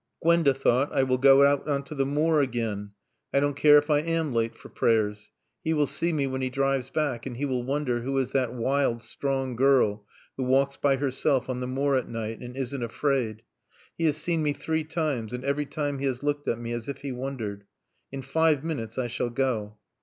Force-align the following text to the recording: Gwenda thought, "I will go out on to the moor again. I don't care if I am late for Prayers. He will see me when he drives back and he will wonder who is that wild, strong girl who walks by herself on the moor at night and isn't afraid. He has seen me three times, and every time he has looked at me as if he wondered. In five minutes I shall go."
Gwenda 0.23 0.51
thought, 0.55 0.91
"I 0.91 1.03
will 1.03 1.19
go 1.19 1.45
out 1.45 1.67
on 1.67 1.83
to 1.83 1.93
the 1.93 2.07
moor 2.07 2.41
again. 2.41 2.93
I 3.31 3.39
don't 3.39 3.53
care 3.55 3.77
if 3.77 3.91
I 3.91 3.99
am 3.99 4.33
late 4.33 4.55
for 4.55 4.67
Prayers. 4.67 5.29
He 5.63 5.73
will 5.75 5.85
see 5.85 6.11
me 6.11 6.25
when 6.25 6.41
he 6.41 6.49
drives 6.49 6.89
back 6.89 7.27
and 7.27 7.37
he 7.37 7.45
will 7.45 7.61
wonder 7.61 8.01
who 8.01 8.17
is 8.17 8.31
that 8.31 8.51
wild, 8.51 9.03
strong 9.03 9.55
girl 9.55 10.03
who 10.37 10.43
walks 10.45 10.75
by 10.75 10.95
herself 10.95 11.51
on 11.51 11.59
the 11.59 11.67
moor 11.67 11.95
at 11.97 12.09
night 12.09 12.39
and 12.39 12.57
isn't 12.57 12.81
afraid. 12.81 13.43
He 13.95 14.05
has 14.05 14.17
seen 14.17 14.41
me 14.41 14.53
three 14.53 14.85
times, 14.85 15.33
and 15.33 15.43
every 15.43 15.67
time 15.67 15.99
he 15.99 16.05
has 16.07 16.23
looked 16.23 16.47
at 16.47 16.57
me 16.57 16.71
as 16.71 16.89
if 16.89 17.01
he 17.01 17.11
wondered. 17.11 17.65
In 18.11 18.23
five 18.23 18.63
minutes 18.63 18.97
I 18.97 19.05
shall 19.05 19.29
go." 19.29 19.77